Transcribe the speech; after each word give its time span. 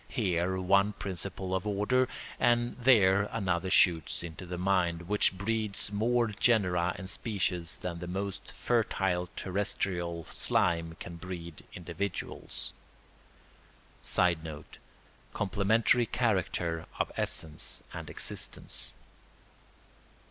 Here 0.09 0.59
one 0.59 0.93
principle 0.93 1.53
of 1.53 1.67
order 1.67 2.07
and 2.39 2.75
there 2.75 3.29
another 3.31 3.69
shoots 3.69 4.23
into 4.23 4.47
the 4.47 4.57
mind, 4.57 5.03
which 5.03 5.37
breeds 5.37 5.91
more 5.91 6.29
genera 6.29 6.95
and 6.97 7.07
species 7.07 7.77
than 7.77 7.99
the 7.99 8.07
most 8.07 8.51
fertile 8.51 9.29
terrestrial 9.35 10.23
slime 10.23 10.97
can 10.99 11.17
breed 11.17 11.63
individuals. 11.75 12.73
[Sidenote: 14.01 14.79
Complementary 15.33 16.07
character 16.07 16.87
of 16.97 17.11
essence 17.15 17.83
and 17.93 18.09
existence. 18.09 18.95